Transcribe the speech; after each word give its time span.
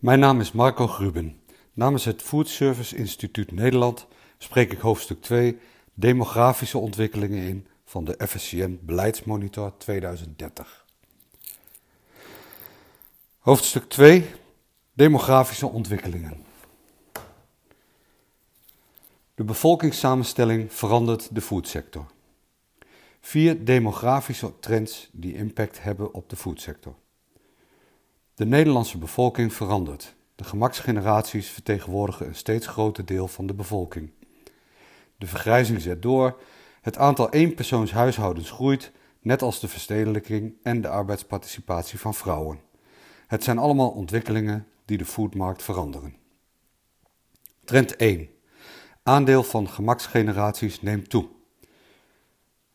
Mijn 0.00 0.18
naam 0.18 0.40
is 0.40 0.52
Marco 0.52 0.86
Gruben. 0.86 1.40
Namens 1.72 2.04
het 2.04 2.22
Food 2.22 2.48
Service 2.48 2.96
Instituut 2.96 3.52
Nederland 3.52 4.06
spreek 4.38 4.72
ik 4.72 4.78
hoofdstuk 4.78 5.22
2 5.22 5.58
Demografische 5.94 6.78
ontwikkelingen 6.78 7.42
in 7.42 7.66
van 7.84 8.04
de 8.04 8.26
FSCN 8.26 8.78
Beleidsmonitor 8.82 9.72
2030. 9.76 10.84
Hoofdstuk 13.38 13.84
2 13.88 14.26
Demografische 14.92 15.66
ontwikkelingen. 15.66 16.44
De 19.34 19.44
bevolkingssamenstelling 19.44 20.72
verandert 20.72 21.34
de 21.34 21.40
foodsector. 21.40 22.06
Vier 23.20 23.64
demografische 23.64 24.58
trends 24.60 25.08
die 25.12 25.34
impact 25.34 25.82
hebben 25.82 26.14
op 26.14 26.30
de 26.30 26.36
foodsector. 26.36 26.94
De 28.40 28.46
Nederlandse 28.46 28.98
bevolking 28.98 29.52
verandert. 29.52 30.14
De 30.34 30.44
gemaksgeneraties 30.44 31.48
vertegenwoordigen 31.48 32.26
een 32.26 32.34
steeds 32.34 32.66
groter 32.66 33.04
deel 33.04 33.28
van 33.28 33.46
de 33.46 33.54
bevolking. 33.54 34.10
De 35.18 35.26
vergrijzing 35.26 35.80
zet 35.80 36.02
door, 36.02 36.40
het 36.80 36.98
aantal 36.98 37.30
eenpersoonshuishoudens 37.30 38.50
groeit, 38.50 38.92
net 39.20 39.42
als 39.42 39.60
de 39.60 39.68
verstedelijking 39.68 40.54
en 40.62 40.80
de 40.80 40.88
arbeidsparticipatie 40.88 41.98
van 41.98 42.14
vrouwen. 42.14 42.60
Het 43.26 43.44
zijn 43.44 43.58
allemaal 43.58 43.90
ontwikkelingen 43.90 44.66
die 44.84 44.98
de 44.98 45.04
foodmarkt 45.04 45.62
veranderen. 45.62 46.16
Trend 47.64 47.96
1. 47.96 48.28
Aandeel 49.02 49.42
van 49.42 49.68
gemaksgeneraties 49.68 50.82
neemt 50.82 51.10
toe. 51.10 51.28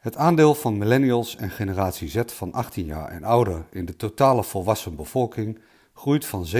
Het 0.06 0.18
aandeel 0.18 0.56
van 0.56 0.78
millennials 0.78 1.36
en 1.36 1.50
generatie 1.50 2.10
Z 2.10 2.22
van 2.26 2.54
18 2.54 2.86
jaar 2.86 3.10
en 3.10 3.24
ouder 3.24 3.66
in 3.72 3.86
de 3.86 3.96
totale 3.96 4.44
volwassen 4.44 4.96
bevolking 4.96 5.60
groeit 5.94 6.26
van 6.26 6.46
37,4% 6.56 6.58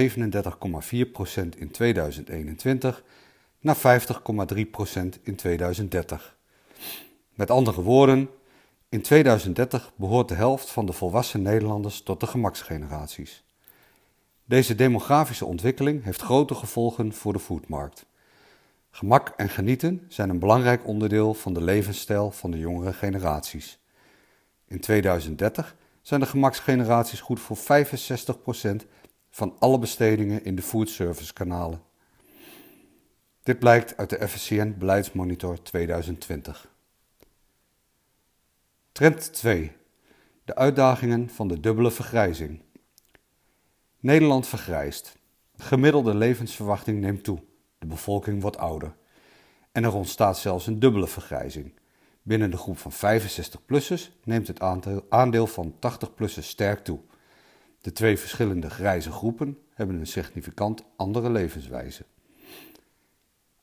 in 1.56 1.70
2021 1.70 3.02
naar 3.60 3.76
50,3% 3.76 5.22
in 5.22 5.36
2030. 5.36 6.36
Met 7.34 7.50
andere 7.50 7.82
woorden, 7.82 8.30
in 8.88 9.02
2030 9.02 9.92
behoort 9.96 10.28
de 10.28 10.34
helft 10.34 10.70
van 10.70 10.86
de 10.86 10.92
volwassen 10.92 11.42
Nederlanders 11.42 12.02
tot 12.02 12.20
de 12.20 12.26
gemaksgeneraties. 12.26 13.44
Deze 14.44 14.74
demografische 14.74 15.44
ontwikkeling 15.44 16.04
heeft 16.04 16.22
grote 16.22 16.54
gevolgen 16.54 17.12
voor 17.12 17.32
de 17.32 17.38
foodmarkt. 17.38 18.06
Gemak 18.96 19.28
en 19.28 19.48
genieten 19.48 20.04
zijn 20.08 20.28
een 20.28 20.38
belangrijk 20.38 20.86
onderdeel 20.86 21.34
van 21.34 21.54
de 21.54 21.62
levensstijl 21.62 22.30
van 22.30 22.50
de 22.50 22.58
jongere 22.58 22.92
generaties. 22.92 23.78
In 24.68 24.80
2030 24.80 25.76
zijn 26.02 26.20
de 26.20 26.26
gemaksgeneraties 26.26 27.20
goed 27.20 27.40
voor 27.40 27.56
65% 27.56 27.60
van 29.30 29.56
alle 29.58 29.78
bestedingen 29.78 30.44
in 30.44 30.54
de 30.54 30.62
foodservice 30.62 31.32
kanalen. 31.32 31.82
Dit 33.42 33.58
blijkt 33.58 33.96
uit 33.96 34.10
de 34.10 34.28
FSCN 34.28 34.74
Beleidsmonitor 34.78 35.62
2020. 35.62 36.68
Trend 38.92 39.32
2. 39.32 39.72
De 40.44 40.54
uitdagingen 40.54 41.30
van 41.30 41.48
de 41.48 41.60
dubbele 41.60 41.90
vergrijzing. 41.90 42.62
Nederland 44.00 44.46
vergrijst. 44.46 45.16
De 45.56 45.62
gemiddelde 45.62 46.14
levensverwachting 46.14 47.00
neemt 47.00 47.24
toe. 47.24 47.38
De 47.78 47.86
bevolking 47.86 48.40
wordt 48.40 48.58
ouder. 48.58 48.96
En 49.72 49.84
er 49.84 49.94
ontstaat 49.94 50.38
zelfs 50.38 50.66
een 50.66 50.78
dubbele 50.78 51.06
vergrijzing. 51.06 51.72
Binnen 52.22 52.50
de 52.50 52.56
groep 52.56 52.78
van 52.78 52.92
65-plussers 52.92 54.10
neemt 54.24 54.46
het 54.46 54.60
aandeel 55.08 55.46
van 55.46 55.74
80-plussers 55.74 56.46
sterk 56.46 56.84
toe. 56.84 57.00
De 57.80 57.92
twee 57.92 58.18
verschillende 58.18 58.70
grijze 58.70 59.10
groepen 59.10 59.58
hebben 59.74 59.96
een 59.96 60.06
significant 60.06 60.84
andere 60.96 61.30
levenswijze. 61.30 62.04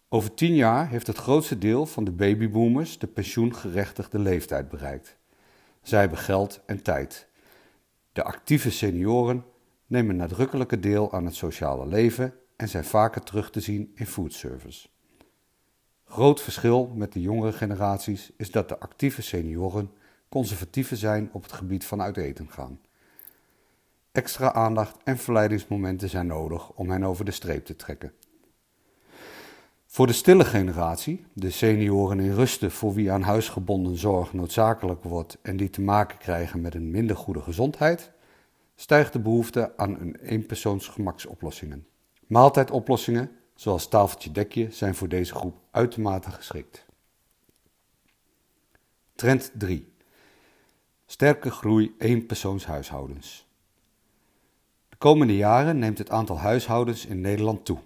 Over 0.10 0.34
tien 0.34 0.56
jaar 0.56 0.90
heeft 0.90 1.08
het 1.08 1.18
grootste 1.18 1.58
deel 1.58 1.86
van 1.86 2.04
de 2.04 2.12
babyboomers 2.12 3.00
de 3.00 3.08
pensioengerechtigde 3.08 4.20
leeftijd 4.20 4.70
bereikt. 4.70 5.18
Zij 5.82 6.00
hebben 6.00 6.18
geld 6.18 6.62
en 6.66 6.84
tijd. 6.84 7.28
De 8.12 8.24
actieve 8.24 8.72
senioren 8.72 9.46
nemen 9.86 10.16
nadrukkelijke 10.16 10.80
deel 10.80 11.14
aan 11.14 11.26
het 11.26 11.36
sociale 11.36 11.88
leven 11.88 12.34
en 12.56 12.70
zijn 12.70 12.86
vaker 12.86 13.24
terug 13.24 13.50
te 13.50 13.60
zien 13.60 13.92
in 13.96 14.08
foodservice. 14.08 14.88
Groot 16.06 16.42
verschil 16.42 16.92
met 16.96 17.14
de 17.14 17.22
jongere 17.22 17.54
generaties 17.54 18.32
is 18.38 18.52
dat 18.52 18.70
de 18.70 18.80
actieve 18.80 19.22
senioren 19.22 19.92
conservatiever 20.30 20.98
zijn 20.98 21.30
op 21.32 21.44
het 21.44 21.52
gebied 21.52 21.86
van 21.86 22.02
uit 22.02 22.18
eten 22.18 22.50
gaan. 22.50 22.80
Extra 24.12 24.54
aandacht 24.54 24.98
en 25.04 25.18
verleidingsmomenten 25.18 26.10
zijn 26.10 26.28
nodig 26.28 26.70
om 26.70 26.90
hen 26.90 27.04
over 27.04 27.26
de 27.26 27.32
streep 27.32 27.66
te 27.66 27.76
trekken. 27.76 28.14
Voor 29.86 30.08
de 30.08 30.14
stille 30.14 30.46
generatie, 30.46 31.26
de 31.34 31.50
senioren 31.50 32.20
in 32.20 32.34
rusten 32.34 32.72
voor 32.72 32.94
wie 32.94 33.12
aan 33.12 33.22
huisgebonden 33.22 33.98
zorg 33.98 34.34
noodzakelijk 34.34 35.04
wordt 35.04 35.38
en 35.42 35.58
die 35.58 35.70
te 35.70 35.82
maken 35.82 36.18
krijgen 36.18 36.62
met 36.62 36.76
een 36.76 36.92
minder 36.92 37.16
goede 37.16 37.42
gezondheid, 37.42 38.12
stijgt 38.76 39.14
de 39.14 39.20
behoefte 39.20 39.78
aan 39.78 40.00
een 40.00 40.16
eenpersoonsgemaksoplossingen. 40.16 41.88
Maaltijdoplossingen, 42.28 43.32
zoals 43.56 43.88
tafeltje 43.88 44.32
dekje, 44.32 44.72
zijn 44.72 44.96
voor 44.96 45.08
deze 45.08 45.36
groep 45.36 45.58
uitermate 45.72 46.32
geschikt. 46.32 46.86
Trend 49.16 49.52
3. 49.54 49.94
Sterke 51.06 51.52
groei 51.52 51.96
eenpersoonshuishoudens. 51.98 53.48
De 54.90 54.96
komende 54.98 55.36
jaren 55.36 55.80
neemt 55.80 55.98
het 55.98 56.10
aantal 56.10 56.38
huishoudens 56.38 57.06
in 57.06 57.22
Nederland 57.22 57.66
toe. 57.66 57.78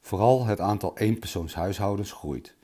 Vooral 0.00 0.46
het 0.46 0.60
aantal 0.60 0.98
eenpersoonshuishoudens 0.98 2.12
groeit. 2.12 2.54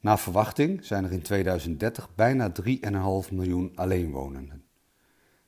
Naar 0.00 0.18
verwachting 0.18 0.84
zijn 0.84 1.04
er 1.04 1.12
in 1.12 1.22
2030 1.22 2.14
bijna 2.14 2.52
3,5 2.62 3.32
miljoen 3.32 3.72
alleenwonenden. 3.74 4.64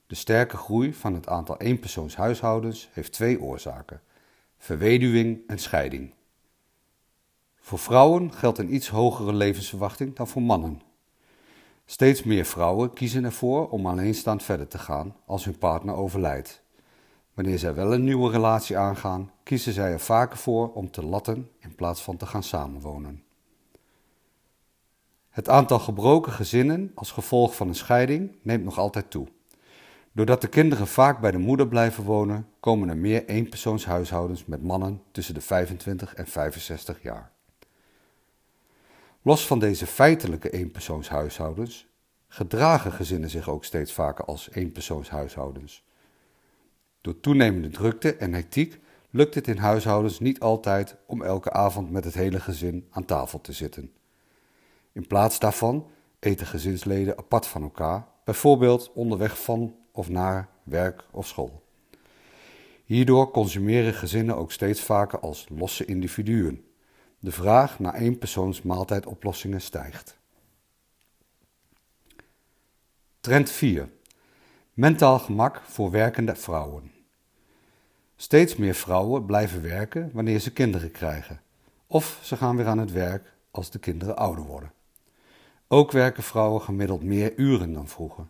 De 0.07 0.15
sterke 0.15 0.57
groei 0.57 0.95
van 0.95 1.15
het 1.15 1.29
aantal 1.29 1.61
eenpersoonshuishoudens 1.61 2.89
heeft 2.93 3.13
twee 3.13 3.41
oorzaken: 3.41 4.01
verweduwing 4.59 5.41
en 5.47 5.59
scheiding. 5.59 6.15
Voor 7.57 7.79
vrouwen 7.79 8.33
geldt 8.33 8.59
een 8.59 8.75
iets 8.75 8.89
hogere 8.89 9.33
levensverwachting 9.33 10.17
dan 10.17 10.29
voor 10.29 10.43
mannen. 10.43 10.81
Steeds 11.85 12.23
meer 12.23 12.45
vrouwen 12.45 12.93
kiezen 12.93 13.25
ervoor 13.25 13.69
om 13.69 13.87
alleenstaand 13.87 14.43
verder 14.43 14.69
te 14.69 14.79
gaan 14.79 15.17
als 15.27 15.45
hun 15.45 15.59
partner 15.59 15.95
overlijdt. 15.95 16.63
Wanneer 17.35 17.59
zij 17.59 17.75
wel 17.75 17.93
een 17.93 18.05
nieuwe 18.05 18.31
relatie 18.31 18.79
aangaan, 18.79 19.31
kiezen 19.43 19.73
zij 19.73 19.93
er 19.93 20.01
vaker 20.01 20.39
voor 20.39 20.73
om 20.73 20.91
te 20.91 21.05
latten 21.05 21.51
in 21.59 21.75
plaats 21.75 22.03
van 22.03 22.17
te 22.17 22.27
gaan 22.27 22.43
samenwonen. 22.43 23.23
Het 25.29 25.49
aantal 25.49 25.79
gebroken 25.79 26.33
gezinnen 26.33 26.93
als 26.95 27.11
gevolg 27.11 27.57
van 27.57 27.69
een 27.69 27.75
scheiding 27.75 28.37
neemt 28.43 28.65
nog 28.65 28.79
altijd 28.79 29.11
toe. 29.11 29.29
Doordat 30.19 30.41
de 30.41 30.49
kinderen 30.49 30.87
vaak 30.87 31.21
bij 31.21 31.31
de 31.31 31.39
moeder 31.39 31.69
blijven 31.69 32.05
wonen, 32.05 32.49
komen 32.61 32.89
er 32.89 32.97
meer 32.97 33.25
eenpersoonshuishoudens 33.27 34.45
met 34.45 34.63
mannen 34.63 35.03
tussen 35.11 35.35
de 35.35 35.41
25 35.41 36.15
en 36.15 36.27
65 36.27 37.03
jaar. 37.03 37.33
Los 39.23 39.47
van 39.47 39.59
deze 39.59 39.87
feitelijke 39.87 40.51
eenpersoonshuishoudens 40.51 41.87
gedragen 42.29 42.93
gezinnen 42.93 43.31
zich 43.31 43.49
ook 43.49 43.65
steeds 43.65 43.93
vaker 43.93 44.25
als 44.25 44.51
eenpersoonshuishoudens. 44.53 45.85
Door 47.01 47.21
toenemende 47.21 47.69
drukte 47.69 48.15
en 48.15 48.33
hectiek 48.33 48.81
lukt 49.11 49.35
het 49.35 49.49
in 49.49 49.59
huishoudens 49.59 50.21
niet 50.21 50.41
altijd 50.41 50.97
om 51.07 51.23
elke 51.23 51.51
avond 51.51 51.91
met 51.91 52.05
het 52.05 52.15
hele 52.15 52.41
gezin 52.41 52.87
aan 52.91 53.05
tafel 53.05 53.41
te 53.41 53.53
zitten. 53.53 53.93
In 54.93 55.07
plaats 55.07 55.39
daarvan 55.39 55.91
eten 56.19 56.47
gezinsleden 56.47 57.19
apart 57.19 57.47
van 57.47 57.63
elkaar, 57.63 58.07
bijvoorbeeld 58.25 58.93
onderweg 58.95 59.43
van 59.43 59.75
of 59.99 60.09
naar 60.09 60.49
werk 60.63 61.05
of 61.11 61.27
school. 61.27 61.63
Hierdoor 62.85 63.31
consumeren 63.31 63.95
gezinnen 63.95 64.37
ook 64.37 64.53
steeds 64.53 64.81
vaker 64.81 65.21
als 65.21 65.47
losse 65.49 65.85
individuen. 65.85 66.65
De 67.19 67.33
vraag 67.33 67.79
naar 67.79 67.95
één 67.95 68.19
maaltijdoplossingen 68.63 69.61
stijgt. 69.61 70.19
Trend 73.21 73.51
4. 73.51 73.89
Mentaal 74.75 75.19
gemak 75.19 75.61
voor 75.65 75.91
werkende 75.91 76.37
vrouwen. 76.37 76.93
Steeds 78.17 78.57
meer 78.57 78.75
vrouwen 78.75 79.27
blijven 79.27 79.63
werken 79.63 80.11
wanneer 80.13 80.39
ze 80.39 80.53
kinderen 80.53 80.91
krijgen, 80.91 81.41
of 81.87 82.19
ze 82.23 82.37
gaan 82.37 82.57
weer 82.57 82.67
aan 82.67 82.79
het 82.79 82.93
werk 82.93 83.33
als 83.51 83.71
de 83.71 83.79
kinderen 83.79 84.17
ouder 84.17 84.45
worden. 84.45 84.73
Ook 85.69 85.93
werken 85.93 86.23
vrouwen 86.23 86.63
gemiddeld 86.63 87.03
meer 87.03 87.33
uren 87.37 87.73
dan 87.73 87.89
vroeger. 87.89 88.27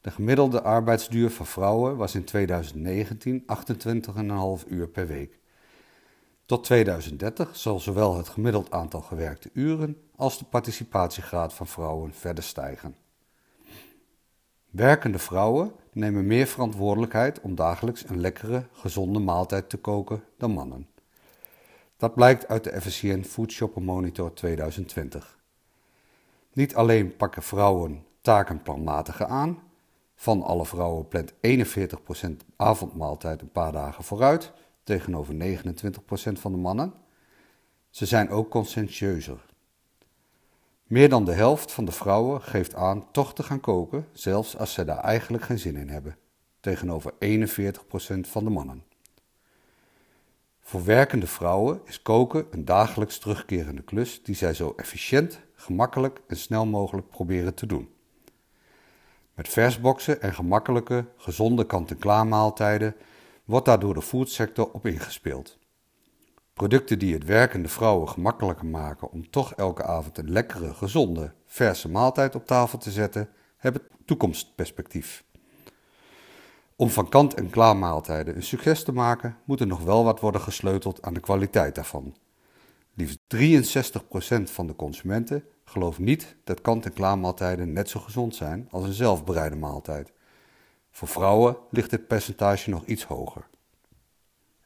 De 0.00 0.10
gemiddelde 0.10 0.62
arbeidsduur 0.62 1.30
van 1.30 1.46
vrouwen 1.46 1.96
was 1.96 2.14
in 2.14 2.24
2019 2.24 3.44
28,5 4.62 4.68
uur 4.68 4.88
per 4.88 5.06
week. 5.06 5.38
Tot 6.46 6.64
2030 6.64 7.56
zal 7.56 7.80
zowel 7.80 8.16
het 8.16 8.28
gemiddeld 8.28 8.70
aantal 8.70 9.00
gewerkte 9.00 9.50
uren 9.52 9.96
als 10.16 10.38
de 10.38 10.44
participatiegraad 10.44 11.54
van 11.54 11.66
vrouwen 11.66 12.14
verder 12.14 12.44
stijgen. 12.44 12.96
Werkende 14.70 15.18
vrouwen 15.18 15.72
nemen 15.92 16.26
meer 16.26 16.46
verantwoordelijkheid 16.46 17.40
om 17.40 17.54
dagelijks 17.54 18.08
een 18.08 18.20
lekkere, 18.20 18.66
gezonde 18.72 19.18
maaltijd 19.18 19.68
te 19.70 19.76
koken 19.76 20.24
dan 20.38 20.50
mannen. 20.50 20.88
Dat 21.96 22.14
blijkt 22.14 22.48
uit 22.48 22.64
de 22.64 22.80
FSCN 22.80 23.22
Food 23.22 23.52
Shopper 23.52 23.82
Monitor 23.82 24.34
2020. 24.34 25.38
Niet 26.52 26.74
alleen 26.74 27.16
pakken 27.16 27.42
vrouwen 27.42 28.04
taken 28.20 28.62
planmatiger 28.62 29.26
aan, 29.26 29.69
van 30.20 30.42
alle 30.42 30.66
vrouwen 30.66 31.08
plant 31.08 31.32
41% 31.32 31.36
avondmaaltijd 32.56 33.40
een 33.40 33.52
paar 33.52 33.72
dagen 33.72 34.04
vooruit, 34.04 34.52
tegenover 34.82 35.34
29% 35.34 36.32
van 36.32 36.52
de 36.52 36.58
mannen. 36.58 36.92
Ze 37.90 38.06
zijn 38.06 38.30
ook 38.30 38.50
conscientieuzer. 38.50 39.46
Meer 40.82 41.08
dan 41.08 41.24
de 41.24 41.32
helft 41.32 41.72
van 41.72 41.84
de 41.84 41.92
vrouwen 41.92 42.42
geeft 42.42 42.74
aan 42.74 43.10
toch 43.10 43.34
te 43.34 43.42
gaan 43.42 43.60
koken, 43.60 44.06
zelfs 44.12 44.56
als 44.56 44.72
ze 44.72 44.84
daar 44.84 44.98
eigenlijk 44.98 45.44
geen 45.44 45.58
zin 45.58 45.76
in 45.76 45.88
hebben, 45.88 46.16
tegenover 46.60 47.12
41% 47.12 47.16
van 48.20 48.44
de 48.44 48.50
mannen. 48.50 48.84
Voor 50.60 50.84
werkende 50.84 51.26
vrouwen 51.26 51.80
is 51.84 52.02
koken 52.02 52.46
een 52.50 52.64
dagelijks 52.64 53.18
terugkerende 53.18 53.82
klus 53.82 54.22
die 54.22 54.34
zij 54.34 54.54
zo 54.54 54.72
efficiënt, 54.76 55.40
gemakkelijk 55.54 56.20
en 56.26 56.36
snel 56.36 56.66
mogelijk 56.66 57.08
proberen 57.08 57.54
te 57.54 57.66
doen. 57.66 57.88
Met 59.40 59.48
versboxen 59.48 60.22
en 60.22 60.34
gemakkelijke, 60.34 61.04
gezonde 61.16 61.66
kant-en-klaar 61.66 62.26
maaltijden 62.26 62.94
wordt 63.44 63.66
daar 63.66 63.78
door 63.80 63.94
de 63.94 64.02
foodsector 64.02 64.70
op 64.72 64.86
ingespeeld. 64.86 65.58
Producten 66.52 66.98
die 66.98 67.14
het 67.14 67.24
werkende 67.24 67.68
vrouwen 67.68 68.08
gemakkelijker 68.08 68.66
maken 68.66 69.10
om 69.10 69.30
toch 69.30 69.54
elke 69.54 69.82
avond 69.82 70.18
een 70.18 70.30
lekkere, 70.30 70.74
gezonde, 70.74 71.32
verse 71.46 71.88
maaltijd 71.88 72.34
op 72.34 72.46
tafel 72.46 72.78
te 72.78 72.90
zetten, 72.90 73.28
hebben 73.56 73.82
toekomstperspectief. 74.04 75.24
Om 76.76 76.90
van 76.90 77.08
kant-en-klaar 77.08 77.76
maaltijden 77.76 78.36
een 78.36 78.42
succes 78.42 78.84
te 78.84 78.92
maken, 78.92 79.36
moet 79.44 79.60
er 79.60 79.66
nog 79.66 79.82
wel 79.82 80.04
wat 80.04 80.20
worden 80.20 80.40
gesleuteld 80.40 81.02
aan 81.02 81.14
de 81.14 81.20
kwaliteit 81.20 81.74
daarvan. 81.74 82.16
Liefst 82.94 83.18
63% 83.36 84.42
van 84.42 84.66
de 84.66 84.76
consumenten 84.76 85.44
gelooft 85.70 85.98
niet 85.98 86.36
dat 86.44 86.60
kant-en-klaar 86.60 87.18
maaltijden 87.18 87.72
net 87.72 87.88
zo 87.88 88.00
gezond 88.00 88.34
zijn 88.34 88.68
als 88.70 88.84
een 88.84 88.92
zelfbereide 88.92 89.56
maaltijd. 89.56 90.12
Voor 90.90 91.08
vrouwen 91.08 91.56
ligt 91.70 91.90
dit 91.90 92.06
percentage 92.06 92.70
nog 92.70 92.84
iets 92.86 93.04
hoger. 93.04 93.48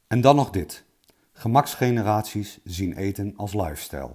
En 0.06 0.20
dan 0.20 0.36
nog 0.36 0.50
dit. 0.50 0.84
Gemaksgeneraties 1.32 2.60
zien 2.64 2.96
eten 2.96 3.36
als 3.36 3.54
lifestyle. 3.54 4.14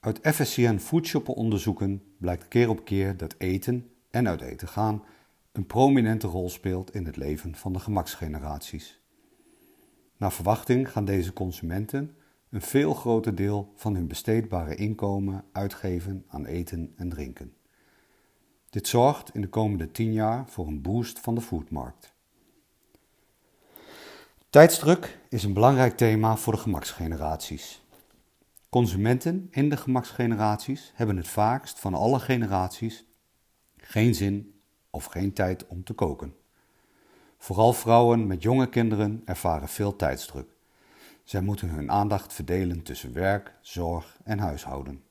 Uit 0.00 0.20
FSCN 0.22 0.76
Foodshopper 0.76 1.34
onderzoeken 1.34 2.02
blijkt 2.18 2.48
keer 2.48 2.68
op 2.68 2.84
keer 2.84 3.16
dat 3.16 3.34
eten 3.38 3.90
en 4.10 4.28
uit 4.28 4.40
eten 4.40 4.68
gaan 4.68 5.04
een 5.52 5.66
prominente 5.66 6.26
rol 6.26 6.48
speelt 6.50 6.94
in 6.94 7.06
het 7.06 7.16
leven 7.16 7.56
van 7.56 7.72
de 7.72 7.78
gemaksgeneraties. 7.78 9.00
Naar 10.16 10.32
verwachting 10.32 10.90
gaan 10.90 11.04
deze 11.04 11.32
consumenten 11.32 12.16
een 12.54 12.62
veel 12.62 12.94
groter 12.94 13.34
deel 13.34 13.72
van 13.74 13.94
hun 13.94 14.06
besteedbare 14.06 14.74
inkomen 14.74 15.44
uitgeven 15.52 16.24
aan 16.28 16.46
eten 16.46 16.92
en 16.96 17.08
drinken. 17.08 17.54
Dit 18.70 18.88
zorgt 18.88 19.34
in 19.34 19.40
de 19.40 19.48
komende 19.48 19.90
10 19.90 20.12
jaar 20.12 20.48
voor 20.48 20.66
een 20.66 20.82
boost 20.82 21.18
van 21.18 21.34
de 21.34 21.40
foodmarkt. 21.40 22.14
Tijdsdruk 24.50 25.18
is 25.28 25.44
een 25.44 25.52
belangrijk 25.52 25.96
thema 25.96 26.36
voor 26.36 26.52
de 26.52 26.58
gemaksgeneraties. 26.58 27.82
Consumenten 28.68 29.48
in 29.50 29.68
de 29.68 29.76
gemaksgeneraties 29.76 30.92
hebben 30.94 31.16
het 31.16 31.28
vaakst 31.28 31.78
van 31.78 31.94
alle 31.94 32.18
generaties 32.18 33.04
geen 33.76 34.14
zin 34.14 34.60
of 34.90 35.04
geen 35.04 35.32
tijd 35.32 35.66
om 35.66 35.84
te 35.84 35.92
koken. 35.92 36.34
Vooral 37.38 37.72
vrouwen 37.72 38.26
met 38.26 38.42
jonge 38.42 38.68
kinderen 38.68 39.22
ervaren 39.24 39.68
veel 39.68 39.96
tijdsdruk. 39.96 40.53
Zij 41.24 41.40
moeten 41.40 41.68
hun 41.68 41.90
aandacht 41.90 42.32
verdelen 42.32 42.82
tussen 42.82 43.12
werk, 43.12 43.54
zorg 43.60 44.18
en 44.24 44.38
huishouden. 44.38 45.02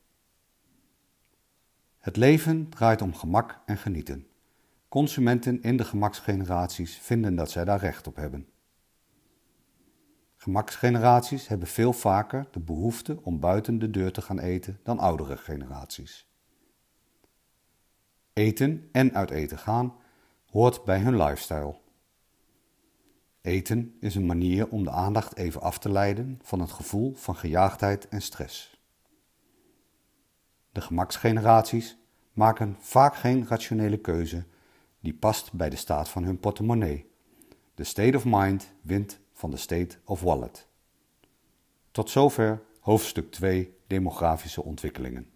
Het 1.97 2.17
leven 2.17 2.69
draait 2.69 3.01
om 3.01 3.15
gemak 3.15 3.59
en 3.65 3.77
genieten. 3.77 4.27
Consumenten 4.87 5.61
in 5.61 5.77
de 5.77 5.83
gemaksgeneraties 5.83 6.97
vinden 6.97 7.35
dat 7.35 7.51
zij 7.51 7.65
daar 7.65 7.79
recht 7.79 8.07
op 8.07 8.15
hebben. 8.15 8.47
Gemaksgeneraties 10.35 11.47
hebben 11.47 11.67
veel 11.67 11.93
vaker 11.93 12.47
de 12.51 12.59
behoefte 12.59 13.19
om 13.23 13.39
buiten 13.39 13.79
de 13.79 13.89
deur 13.89 14.11
te 14.11 14.21
gaan 14.21 14.39
eten 14.39 14.79
dan 14.83 14.99
oudere 14.99 15.37
generaties. 15.37 16.27
Eten 18.33 18.89
en 18.91 19.13
uit 19.13 19.29
eten 19.29 19.57
gaan 19.57 19.95
hoort 20.49 20.83
bij 20.83 20.99
hun 20.99 21.17
lifestyle. 21.17 21.81
Eten 23.43 23.97
is 23.99 24.15
een 24.15 24.25
manier 24.25 24.69
om 24.69 24.83
de 24.83 24.89
aandacht 24.89 25.37
even 25.37 25.61
af 25.61 25.79
te 25.79 25.91
leiden 25.91 26.39
van 26.41 26.59
het 26.59 26.71
gevoel 26.71 27.13
van 27.13 27.35
gejaagdheid 27.35 28.07
en 28.07 28.21
stress. 28.21 28.81
De 30.71 30.81
gemaksgeneraties 30.81 31.97
maken 32.33 32.75
vaak 32.79 33.15
geen 33.15 33.47
rationele 33.47 33.97
keuze 33.97 34.45
die 34.99 35.13
past 35.13 35.53
bij 35.53 35.69
de 35.69 35.75
staat 35.75 36.09
van 36.09 36.23
hun 36.23 36.39
portemonnee. 36.39 37.11
De 37.75 37.83
state 37.83 38.17
of 38.17 38.25
mind 38.25 38.73
wint 38.81 39.19
van 39.33 39.51
de 39.51 39.57
state 39.57 39.97
of 40.03 40.21
wallet. 40.21 40.67
Tot 41.91 42.09
zover 42.09 42.61
hoofdstuk 42.79 43.31
2 43.31 43.77
demografische 43.87 44.63
ontwikkelingen. 44.63 45.32